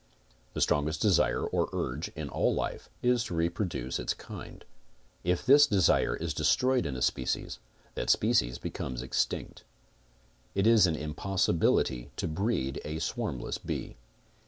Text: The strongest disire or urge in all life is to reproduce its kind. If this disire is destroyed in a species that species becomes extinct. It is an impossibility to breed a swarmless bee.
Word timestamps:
The 0.55 0.61
strongest 0.61 0.99
disire 1.03 1.45
or 1.51 1.69
urge 1.73 2.07
in 2.15 2.27
all 2.27 2.55
life 2.55 2.89
is 3.03 3.23
to 3.25 3.35
reproduce 3.35 3.99
its 3.99 4.15
kind. 4.15 4.65
If 5.23 5.45
this 5.45 5.67
disire 5.67 6.19
is 6.19 6.33
destroyed 6.33 6.87
in 6.87 6.95
a 6.95 7.03
species 7.03 7.59
that 7.93 8.09
species 8.09 8.57
becomes 8.57 9.03
extinct. 9.03 9.63
It 10.55 10.65
is 10.65 10.87
an 10.87 10.95
impossibility 10.95 12.09
to 12.15 12.27
breed 12.27 12.81
a 12.83 12.97
swarmless 12.97 13.59
bee. 13.59 13.97